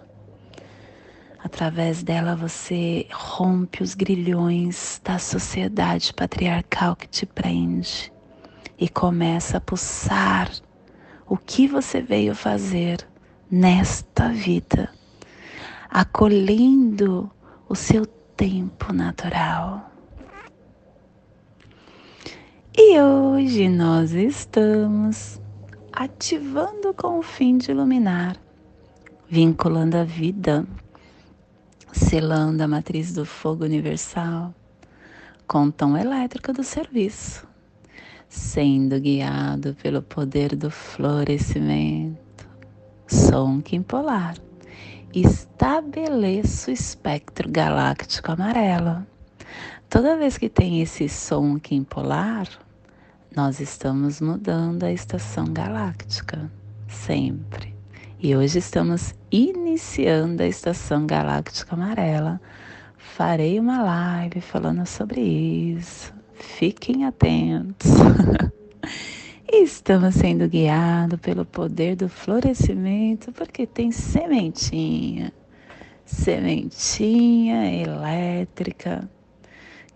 Através 1.43 2.03
dela 2.03 2.37
você 2.37 3.07
rompe 3.11 3.83
os 3.83 3.95
grilhões 3.95 5.01
da 5.03 5.19
sociedade 5.19 6.13
patriarcal 6.13 6.95
que 6.95 7.09
te 7.09 7.25
prende 7.25 8.13
e 8.79 8.89
começa 8.89 9.57
a 9.57 9.61
pulsar 9.61 10.51
o 11.27 11.39
que 11.39 11.67
você 11.67 12.03
veio 12.03 12.35
fazer 12.35 13.07
nesta 13.51 14.29
vida, 14.29 14.91
acolhendo 15.89 17.31
o 17.69 17.75
seu 17.75 18.05
tempo 18.05 18.93
natural. 18.93 19.91
E 22.77 23.01
hoje 23.01 23.69
nós 23.69 24.13
estamos 24.13 25.41
ativando 25.93 26.95
com 26.95 27.19
o 27.19 27.23
fim 27.23 27.59
de 27.59 27.71
iluminar, 27.71 28.37
vinculando 29.29 29.97
a 29.97 30.05
vida, 30.05 30.67
selando 31.93 32.63
a 32.63 32.69
matriz 32.69 33.13
do 33.13 33.25
fogo 33.25 33.65
universal 33.65 34.55
com 35.47 35.69
tom 35.69 35.97
elétrico 35.97 36.53
do 36.53 36.63
serviço, 36.63 37.45
sendo 38.29 39.01
guiado 39.01 39.75
pelo 39.83 40.01
poder 40.01 40.55
do 40.55 40.71
florescimento, 40.71 42.49
som 43.09 43.61
quimpolar. 43.61 44.37
Estabeleço 45.13 46.71
o 46.71 46.73
espectro 46.73 47.51
galáctico 47.51 48.31
amarelo. 48.31 49.05
Toda 49.89 50.17
vez 50.17 50.39
que 50.39 50.49
tem 50.49 50.81
esse 50.81 51.09
som 51.09 51.59
quimpolar, 51.59 52.47
nós 53.35 53.59
estamos 53.59 54.21
mudando 54.21 54.85
a 54.85 54.93
estação 54.93 55.47
galáctica, 55.47 56.49
sempre. 56.87 57.70
E 58.23 58.37
hoje 58.37 58.59
estamos 58.59 59.15
iniciando 59.33 60.43
a 60.43 60.47
estação 60.47 61.07
galáctica 61.07 61.75
amarela. 61.75 62.39
Farei 62.99 63.59
uma 63.59 63.83
live 63.83 64.43
falando 64.43 64.85
sobre 64.85 65.23
isso. 65.23 66.13
Fiquem 66.35 67.07
atentos. 67.07 67.91
Estamos 69.51 70.17
sendo 70.17 70.47
guiados 70.47 71.19
pelo 71.19 71.47
poder 71.47 71.97
do 71.97 72.11
florescimento, 72.11 73.33
porque 73.33 73.67
tem 73.67 73.91
sementinha, 73.91 75.33
sementinha 76.05 77.73
elétrica 77.73 79.09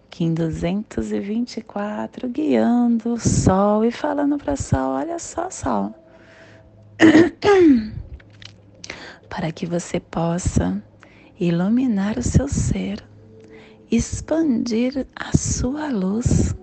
Kim 0.08 0.32
224, 0.32 2.26
guiando 2.30 3.12
o 3.12 3.20
sol 3.20 3.84
e 3.84 3.90
falando 3.90 4.38
para 4.38 4.54
o 4.54 4.56
sol: 4.56 4.92
olha 4.92 5.18
só, 5.18 5.50
sol. 5.50 5.94
para 9.28 9.50
que 9.52 9.66
você 9.66 9.98
possa 10.00 10.82
iluminar 11.38 12.18
o 12.18 12.22
seu 12.22 12.48
ser, 12.48 13.04
expandir 13.90 15.06
a 15.14 15.36
sua 15.36 15.88
luz. 15.88 16.54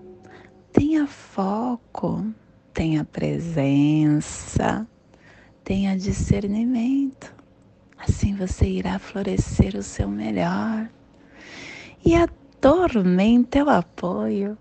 Tenha 0.71 1.05
foco, 1.07 2.25
tenha 2.73 3.03
presença, 3.03 4.87
tenha 5.63 5.97
discernimento. 5.97 7.33
Assim 7.97 8.35
você 8.35 8.65
irá 8.65 8.97
florescer 8.97 9.75
o 9.75 9.83
seu 9.83 10.07
melhor. 10.07 10.89
E 12.03 12.15
a 12.15 12.27
tormenta 12.59 13.59
é 13.59 13.63
o 13.63 13.69
apoio. 13.69 14.57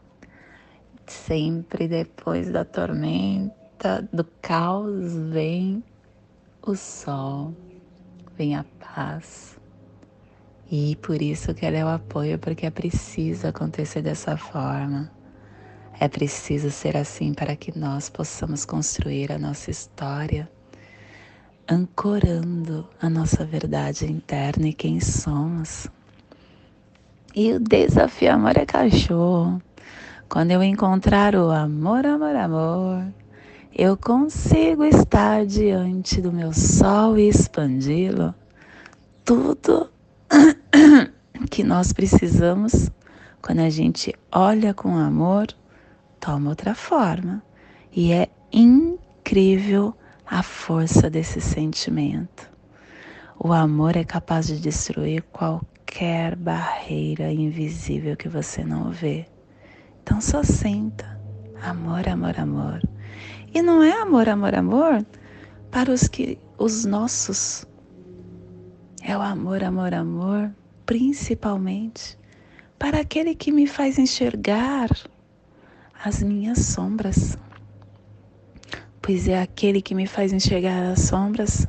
Sempre 1.07 1.89
depois 1.89 2.51
da 2.51 2.65
tormenta, 2.65 4.07
do 4.13 4.25
caos, 4.43 5.15
vem 5.33 5.83
o 6.63 6.77
sol, 6.77 7.55
vem 8.41 8.57
a 8.57 8.65
paz. 8.95 9.59
E 10.71 10.97
por 11.03 11.21
isso 11.21 11.53
que 11.53 11.67
ela 11.67 11.77
é 11.77 11.85
o 11.85 11.89
apoio, 11.89 12.39
porque 12.39 12.65
é 12.65 12.71
preciso 12.71 13.47
acontecer 13.47 14.01
dessa 14.01 14.35
forma. 14.35 15.11
É 15.99 16.09
preciso 16.09 16.71
ser 16.71 16.97
assim 16.97 17.35
para 17.35 17.55
que 17.55 17.79
nós 17.79 18.09
possamos 18.09 18.65
construir 18.65 19.31
a 19.31 19.39
nossa 19.39 19.71
história, 19.71 20.51
ancorando 21.71 22.89
a 23.03 23.11
nossa 23.11 23.45
verdade 23.45 24.11
interna 24.11 24.69
e 24.69 24.73
quem 24.73 25.01
somos. 25.01 25.87
E 27.37 27.53
o 27.53 27.61
desafio 27.61 28.33
amor 28.33 28.57
é 28.57 28.65
cachorro. 28.65 29.61
Quando 30.31 30.53
eu 30.53 30.63
encontrar 30.63 31.35
o 31.35 31.51
amor, 31.51 32.07
amor, 32.07 32.35
amor, 32.35 33.05
eu 33.75 33.97
consigo 33.97 34.85
estar 34.85 35.47
diante 35.47 36.21
do 36.21 36.33
meu 36.33 36.53
sol 36.53 37.17
e 37.17 37.29
expandi-lo. 37.29 38.35
Tudo 39.25 39.89
que 41.51 41.63
nós 41.63 41.93
precisamos, 41.93 42.91
quando 43.41 43.61
a 43.61 43.71
gente 43.71 44.15
olha 44.33 44.75
com 44.75 44.97
amor, 44.97 45.47
toma 46.19 46.51
outra 46.51 46.75
forma. 46.75 47.43
E 47.93 48.13
é 48.13 48.29
incrível 48.53 49.95
a 50.27 50.43
força 50.43 51.09
desse 51.09 51.41
sentimento. 51.41 52.51
O 53.39 53.53
amor 53.53 53.97
é 53.97 54.05
capaz 54.05 54.49
de 54.49 54.61
destruir 54.61 55.23
qualquer 55.33 56.37
barreira 56.37 57.33
invisível 57.33 58.17
que 58.17 58.29
você 58.29 58.65
não 58.65 58.91
vê. 58.91 59.27
Então 60.03 60.21
só 60.21 60.43
senta. 60.43 61.19
Amor, 61.63 62.09
amor, 62.09 62.39
amor. 62.39 62.81
E 63.53 63.63
não 63.63 63.83
é 63.83 63.93
amor, 63.93 64.29
amor, 64.29 64.55
amor 64.55 65.05
para 65.71 65.91
os 65.93 66.09
que 66.09 66.39
os 66.59 66.85
nossos. 66.85 67.67
É 69.03 69.17
o 69.17 69.21
amor, 69.21 69.65
amor, 69.65 69.95
amor, 69.95 70.55
principalmente 70.85 72.19
para 72.79 73.01
aquele 73.01 73.35
que 73.35 73.53
me 73.53 73.67
faz 73.67 73.99
enxergar 73.99 74.89
as 76.03 76.23
minhas 76.23 76.59
sombras. 76.59 77.37
Pois 79.03 79.29
é 79.29 79.41
aquele 79.41 79.83
que 79.83 79.95
me 79.95 80.07
faz 80.07 80.33
enxergar 80.33 80.93
as 80.93 81.01
sombras 81.01 81.67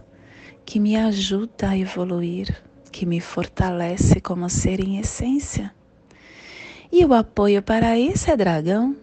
que 0.66 0.80
me 0.80 0.96
ajuda 0.96 1.70
a 1.70 1.78
evoluir 1.78 2.64
que 2.92 3.06
me 3.06 3.20
fortalece 3.20 4.20
como 4.20 4.50
ser 4.50 4.80
em 4.80 5.00
essência. 5.00 5.74
E 6.92 7.06
o 7.06 7.14
apoio 7.14 7.64
para 7.64 7.98
isso 7.98 8.30
é 8.30 8.36
dragão. 8.36 8.96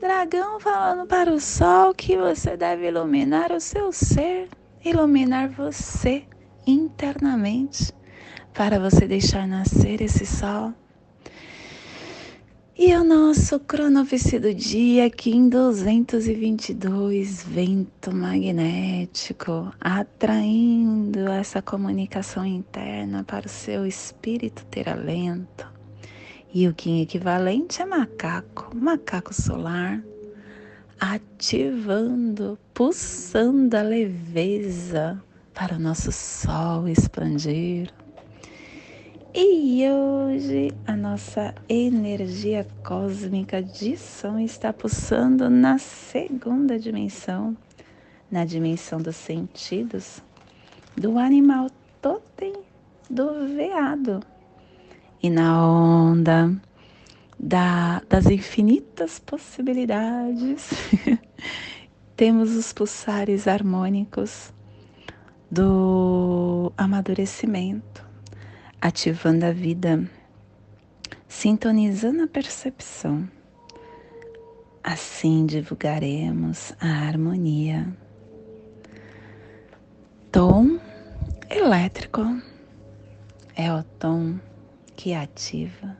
Dragão 0.00 0.60
falando 0.60 1.06
para 1.06 1.32
o 1.32 1.40
sol 1.40 1.94
que 1.94 2.16
você 2.16 2.56
deve 2.56 2.88
iluminar 2.88 3.52
o 3.52 3.60
seu 3.60 3.92
ser, 3.92 4.48
iluminar 4.84 5.48
você 5.48 6.24
internamente, 6.66 7.92
para 8.52 8.78
você 8.78 9.06
deixar 9.06 9.46
nascer 9.46 10.00
esse 10.00 10.26
sol 10.26 10.72
e 12.78 12.94
o 12.94 13.02
nosso 13.02 13.58
cronovice 13.60 14.38
do 14.38 14.52
dia 14.52 15.06
aqui 15.06 15.30
em 15.30 15.48
222, 15.48 17.42
vento 17.42 18.14
magnético, 18.14 19.72
atraindo 19.80 21.20
essa 21.20 21.62
comunicação 21.62 22.44
interna 22.44 23.24
para 23.24 23.46
o 23.46 23.48
seu 23.48 23.86
espírito 23.86 24.62
ter 24.66 24.90
alento. 24.90 25.75
E 26.52 26.66
o 26.68 26.74
Kim 26.74 27.02
equivalente 27.02 27.82
é 27.82 27.84
macaco, 27.84 28.74
macaco 28.74 29.34
solar, 29.34 30.02
ativando, 30.98 32.58
pulsando 32.72 33.76
a 33.76 33.82
leveza 33.82 35.22
para 35.52 35.76
o 35.76 35.78
nosso 35.78 36.12
sol 36.12 36.88
expandir 36.88 37.92
E 39.34 39.84
hoje 39.88 40.72
a 40.86 40.96
nossa 40.96 41.54
energia 41.68 42.66
cósmica 42.82 43.62
de 43.62 43.96
som 43.96 44.38
está 44.38 44.72
pulsando 44.72 45.50
na 45.50 45.78
segunda 45.78 46.78
dimensão, 46.78 47.56
na 48.30 48.44
dimensão 48.44 48.98
dos 48.98 49.16
sentidos, 49.16 50.22
do 50.96 51.18
animal 51.18 51.66
totem 52.00 52.54
do 53.10 53.46
veado. 53.54 54.20
E 55.26 55.30
na 55.30 55.60
onda 55.66 56.56
da, 57.36 58.00
das 58.08 58.26
infinitas 58.26 59.18
possibilidades, 59.18 60.70
temos 62.16 62.54
os 62.54 62.72
pulsares 62.72 63.48
harmônicos 63.48 64.54
do 65.50 66.72
amadurecimento 66.76 68.06
ativando 68.80 69.46
a 69.46 69.50
vida, 69.50 70.08
sintonizando 71.26 72.22
a 72.22 72.28
percepção. 72.28 73.28
Assim 74.80 75.44
divulgaremos 75.44 76.72
a 76.80 76.86
harmonia. 76.86 77.92
Tom 80.30 80.78
elétrico 81.50 82.22
é 83.56 83.74
o 83.74 83.82
tom 83.82 84.38
que 84.96 85.12
ativa, 85.14 85.96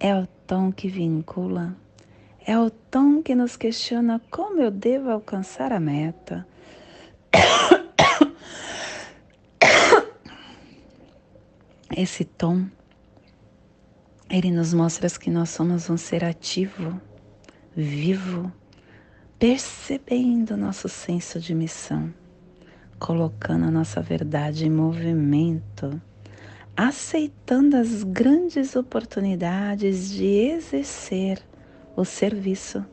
é 0.00 0.14
o 0.16 0.26
tom 0.46 0.72
que 0.72 0.88
vincula, 0.88 1.76
é 2.44 2.58
o 2.58 2.70
tom 2.70 3.22
que 3.22 3.34
nos 3.34 3.54
questiona 3.56 4.20
como 4.30 4.62
eu 4.62 4.70
devo 4.70 5.10
alcançar 5.10 5.72
a 5.72 5.80
meta. 5.80 6.46
Esse 11.94 12.24
tom, 12.24 12.66
ele 14.28 14.50
nos 14.50 14.72
mostra 14.72 15.08
que 15.10 15.30
nós 15.30 15.50
somos 15.50 15.90
um 15.90 15.96
ser 15.96 16.24
ativo, 16.24 17.00
vivo, 17.76 18.50
percebendo 19.38 20.56
nosso 20.56 20.88
senso 20.88 21.38
de 21.38 21.54
missão, 21.54 22.12
colocando 22.98 23.66
a 23.66 23.70
nossa 23.70 24.00
verdade 24.00 24.66
em 24.66 24.70
movimento, 24.70 26.00
aceitando 26.76 27.76
as 27.76 28.02
grandes 28.02 28.76
oportunidades 28.76 30.10
de 30.10 30.26
exercer 30.26 31.42
o 31.96 32.04
serviço, 32.04 32.84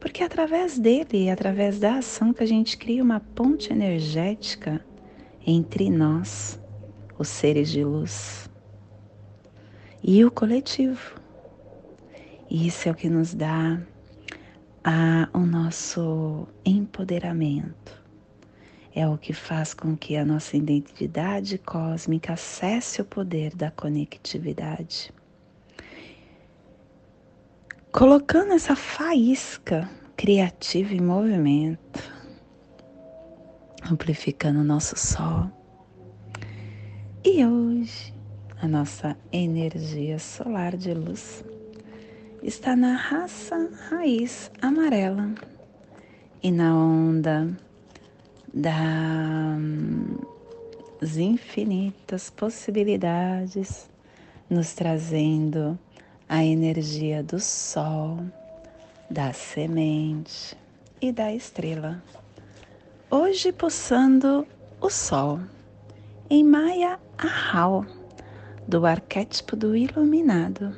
porque 0.00 0.22
é 0.22 0.26
através 0.26 0.76
dele, 0.76 1.30
através 1.30 1.78
da 1.78 1.98
ação 1.98 2.32
que 2.32 2.42
a 2.42 2.46
gente 2.46 2.76
cria 2.76 3.02
uma 3.02 3.20
ponte 3.20 3.72
energética 3.72 4.84
entre 5.46 5.88
nós 5.88 6.60
os 7.16 7.28
seres 7.28 7.70
de 7.70 7.84
luz 7.84 8.50
e 10.02 10.24
o 10.24 10.30
coletivo. 10.30 11.20
Isso 12.50 12.88
é 12.88 12.92
o 12.92 12.94
que 12.94 13.08
nos 13.08 13.32
dá 13.32 13.80
a, 14.82 15.28
o 15.32 15.46
nosso 15.46 16.48
empoderamento. 16.64 18.01
É 18.94 19.08
o 19.08 19.16
que 19.16 19.32
faz 19.32 19.72
com 19.72 19.96
que 19.96 20.16
a 20.16 20.24
nossa 20.24 20.54
identidade 20.54 21.56
cósmica 21.56 22.34
acesse 22.34 23.00
o 23.00 23.04
poder 23.04 23.54
da 23.54 23.70
conectividade. 23.70 25.10
Colocando 27.90 28.52
essa 28.52 28.76
faísca 28.76 29.88
criativa 30.14 30.92
em 30.92 31.00
movimento, 31.00 32.12
amplificando 33.90 34.60
o 34.60 34.64
nosso 34.64 34.96
sol 34.98 35.50
e 37.24 37.44
hoje 37.46 38.12
a 38.60 38.68
nossa 38.68 39.16
energia 39.32 40.18
solar 40.18 40.76
de 40.76 40.92
luz 40.92 41.44
está 42.42 42.76
na 42.76 42.94
raça 42.94 43.70
raiz 43.88 44.50
amarela 44.60 45.34
e 46.42 46.50
na 46.50 46.76
onda 46.76 47.56
das 48.52 49.56
infinitas 51.16 52.30
possibilidades, 52.30 53.88
nos 54.48 54.74
trazendo 54.74 55.78
a 56.28 56.44
energia 56.44 57.22
do 57.22 57.40
sol, 57.40 58.18
da 59.08 59.32
semente 59.32 60.56
e 61.00 61.10
da 61.12 61.32
estrela. 61.32 62.02
Hoje 63.10 63.52
pulsando 63.52 64.46
o 64.80 64.90
sol 64.90 65.40
em 66.28 66.44
Maya 66.44 66.98
Ahau, 67.18 67.86
do 68.66 68.86
arquétipo 68.86 69.56
do 69.56 69.76
iluminado. 69.76 70.76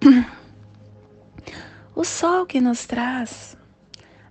O 1.92 2.04
sol 2.04 2.46
que 2.46 2.60
nos 2.62 2.86
traz 2.86 3.58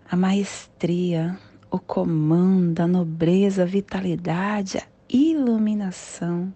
a 0.09 0.15
maestria, 0.15 1.37
o 1.71 1.79
comando, 1.79 2.79
a 2.79 2.87
nobreza, 2.87 3.63
a 3.63 3.65
vitalidade, 3.65 4.77
a 4.77 4.83
iluminação, 5.09 6.53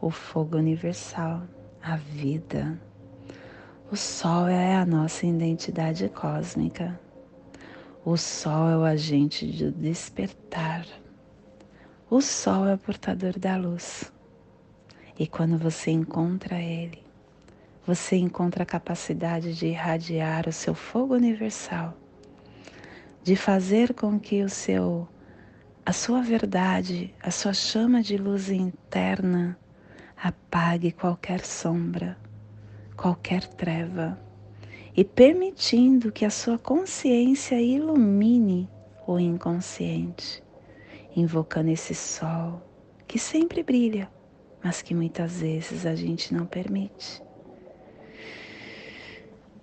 o 0.00 0.10
fogo 0.10 0.56
universal, 0.56 1.42
a 1.82 1.96
vida. 1.96 2.80
O 3.90 3.96
sol 3.96 4.48
é 4.48 4.74
a 4.74 4.84
nossa 4.84 5.26
identidade 5.26 6.08
cósmica. 6.08 6.98
O 8.04 8.16
sol 8.16 8.68
é 8.68 8.76
o 8.76 8.84
agente 8.84 9.46
de 9.46 9.70
despertar 9.70 10.84
o 12.10 12.20
sol 12.20 12.68
é 12.68 12.74
o 12.74 12.78
portador 12.78 13.36
da 13.38 13.56
luz. 13.56 14.12
E 15.18 15.26
quando 15.26 15.58
você 15.58 15.90
encontra 15.90 16.60
ele, 16.60 17.02
você 17.84 18.14
encontra 18.14 18.62
a 18.62 18.66
capacidade 18.66 19.52
de 19.52 19.66
irradiar 19.66 20.48
o 20.48 20.52
seu 20.52 20.74
fogo 20.74 21.14
universal, 21.14 21.92
de 23.24 23.34
fazer 23.34 23.94
com 23.94 24.20
que 24.20 24.42
o 24.42 24.50
seu 24.50 25.08
a 25.86 25.92
sua 25.92 26.20
verdade, 26.22 27.14
a 27.22 27.30
sua 27.30 27.54
chama 27.54 28.02
de 28.02 28.18
luz 28.18 28.50
interna 28.50 29.58
apague 30.16 30.92
qualquer 30.92 31.40
sombra, 31.40 32.18
qualquer 32.96 33.46
treva 33.46 34.18
e 34.94 35.02
permitindo 35.04 36.12
que 36.12 36.24
a 36.26 36.30
sua 36.30 36.58
consciência 36.58 37.60
ilumine 37.60 38.68
o 39.06 39.18
inconsciente 39.18 40.42
invocando 41.16 41.70
esse 41.70 41.94
sol 41.94 42.62
que 43.06 43.18
sempre 43.18 43.62
brilha, 43.62 44.10
mas 44.62 44.82
que 44.82 44.94
muitas 44.94 45.40
vezes 45.40 45.86
a 45.86 45.94
gente 45.94 46.34
não 46.34 46.44
permite. 46.44 47.22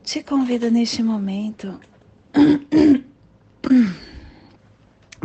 Te 0.01 0.23
convido 0.23 0.71
neste 0.71 1.03
momento 1.03 1.79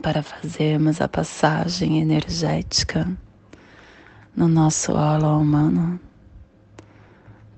para 0.00 0.22
fazermos 0.22 1.00
a 1.00 1.09
passagem 1.09 2.00
energética 2.00 3.11
no 4.37 4.46
nosso 4.46 4.92
holo 4.92 5.38
humano, 5.38 5.98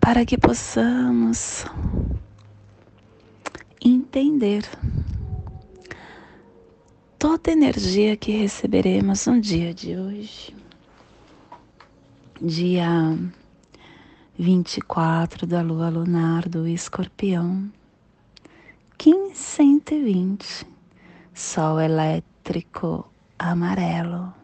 para 0.01 0.24
que 0.24 0.38
possamos 0.38 1.66
entender 3.85 4.64
toda 7.18 7.51
a 7.51 7.53
energia 7.53 8.16
que 8.16 8.33
receberemos 8.33 9.27
no 9.27 9.40
dia 9.40 9.74
de 9.74 9.96
hoje, 9.96 10.57
dia 12.40 13.18
24 14.38 15.46
da 15.46 15.61
lua 15.61 15.90
lunar 15.90 16.48
do 16.48 16.66
escorpião, 16.66 17.70
1520, 19.05 20.78
sol 21.38 21.79
elétrico 21.81 23.09
amarelo. 23.38 24.35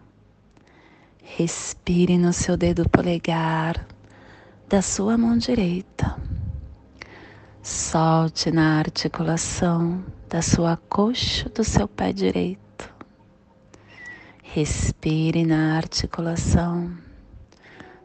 Respire 1.23 2.17
no 2.19 2.33
seu 2.33 2.57
dedo 2.57 2.89
polegar 2.89 3.87
da 4.69 4.81
sua 4.81 5.19
mão 5.19 5.37
direita. 5.37 6.17
Solte 7.63 8.51
na 8.51 8.79
articulação 8.79 10.05
da 10.29 10.41
sua 10.41 10.77
coxa 10.77 11.49
do 11.49 11.65
seu 11.65 11.89
pé 11.89 12.13
direito 12.13 12.65
Respire 14.55 15.45
na 15.45 15.77
articulação, 15.77 16.97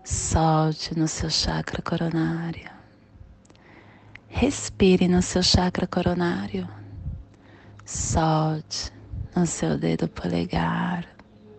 solte 0.04 0.98
no 0.98 1.08
seu 1.08 1.30
chakra 1.30 1.80
coronário. 1.80 2.72
Respire 4.28 5.08
no 5.08 5.22
seu 5.22 5.44
chakra 5.44 5.86
coronário, 5.86 6.68
solte 7.90 8.94
no 9.36 9.48
seu 9.48 9.76
dedo 9.76 10.08
polegar 10.08 11.08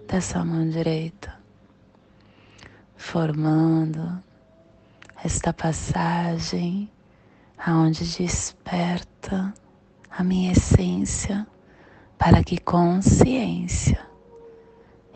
dessa 0.07 0.45
mão 0.45 0.71
direita, 0.71 1.37
formando 2.97 4.23
esta 5.25 5.53
passagem 5.53 6.89
aonde 7.59 8.05
desperta 8.17 9.53
a 10.09 10.23
minha 10.23 10.53
essência 10.53 11.45
para 12.17 12.45
que 12.45 12.59
consciência 12.59 14.01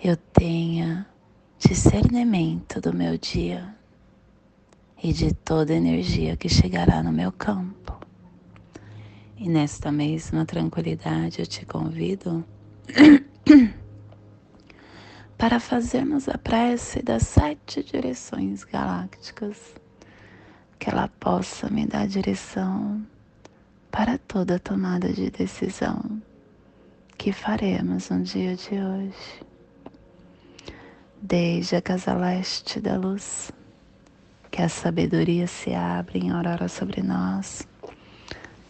eu 0.03 0.17
tenha 0.17 1.07
discernimento 1.61 2.81
do 2.81 2.93
meu 2.93 3.17
dia 3.17 3.73
e 5.01 5.13
de 5.13 5.33
toda 5.33 5.75
energia 5.75 6.37
que 6.37 6.49
chegará 6.49 7.05
no 7.05 7.13
meu 7.13 7.31
campo. 7.31 8.05
E 9.37 9.49
nesta 9.49 9.91
mesma 9.91 10.47
tranquilidade 10.47 11.41
eu 11.41 11.47
te 11.47 11.67
convido 11.67 12.45
para 15.37 15.59
fazermos 15.59 16.29
a 16.29 16.39
prece 16.39 17.03
das 17.03 17.25
sete 17.25 17.83
direções 17.83 18.63
galácticas, 18.63 19.75
que 20.79 20.89
ela 20.89 21.09
possa 21.09 21.69
me 21.69 21.85
dar 21.85 22.07
direção 22.07 23.05
para 23.91 24.19
toda 24.19 24.59
tomada 24.59 25.13
de 25.13 25.31
decisão 25.31 26.23
que 27.19 27.33
faremos 27.33 28.11
no 28.11 28.23
dia 28.23 28.55
de 28.55 28.75
hoje. 28.75 29.43
Desde 31.21 31.77
a 31.77 31.83
casa 31.83 32.15
leste 32.15 32.81
da 32.81 32.97
luz, 32.97 33.51
que 34.51 34.63
a 34.63 34.69
sabedoria 34.69 35.47
se 35.47 35.75
abra 35.75 36.19
em 36.19 36.31
aurora 36.31 36.69
sobre 36.69 37.03
nós, 37.03 37.67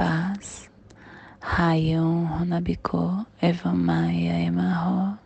paz 0.00 0.70
Rayon 1.42 2.26
Runabiko 2.26 3.26
Evamaya 3.42 4.46
Emarro. 4.48 5.18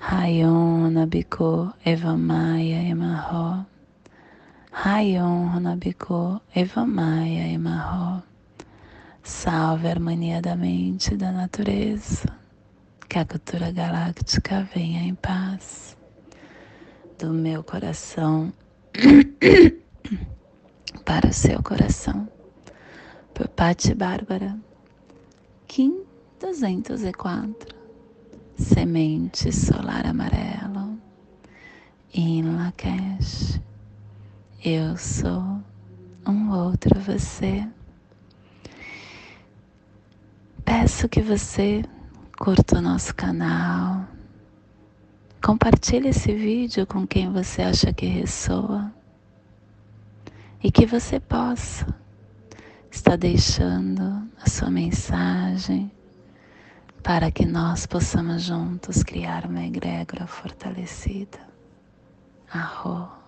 Rayon 0.00 0.82
Runabiko 0.82 1.72
Evamaya 1.84 2.82
Emarro. 2.82 3.64
Rayon 4.72 5.52
Runabiko 5.52 6.40
Evamaya 6.52 7.46
Emarro. 7.54 8.24
Salve 9.22 9.86
a 9.86 9.90
harmonia 9.92 10.42
da 10.42 10.56
mente 10.56 11.14
e 11.14 11.16
da 11.16 11.30
natureza. 11.30 12.26
Que 13.08 13.20
a 13.20 13.24
cultura 13.24 13.70
galáctica 13.70 14.68
venha 14.74 15.02
em 15.02 15.14
paz. 15.14 15.96
Do 17.20 17.32
meu 17.32 17.62
coração 17.62 18.52
para 21.04 21.28
o 21.28 21.32
seu 21.32 21.62
coração. 21.62 22.35
Por 23.36 23.48
Pati 23.48 23.92
Bárbara. 23.92 24.58
Kim 25.68 26.04
204, 26.40 27.68
Semente 28.56 29.52
Solar 29.52 30.06
Amarelo, 30.06 30.98
em 32.14 32.42
Lakesh. 32.42 33.60
Eu 34.64 34.96
sou 34.96 35.62
um 36.26 36.50
outro 36.50 36.98
você. 36.98 37.68
Peço 40.64 41.06
que 41.06 41.20
você 41.20 41.84
curta 42.38 42.78
o 42.78 42.80
nosso 42.80 43.14
canal, 43.14 44.06
compartilhe 45.44 46.08
esse 46.08 46.34
vídeo 46.34 46.86
com 46.86 47.06
quem 47.06 47.30
você 47.30 47.60
acha 47.60 47.92
que 47.92 48.06
ressoa 48.06 48.90
e 50.64 50.72
que 50.72 50.86
você 50.86 51.20
possa 51.20 52.05
está 52.96 53.14
deixando 53.14 54.26
a 54.42 54.48
sua 54.48 54.70
mensagem 54.70 55.92
para 57.02 57.30
que 57.30 57.44
nós 57.44 57.84
possamos 57.86 58.42
juntos 58.42 59.02
criar 59.02 59.44
uma 59.44 59.62
egrégora 59.62 60.26
fortalecida. 60.26 61.38
Arro. 62.50 63.25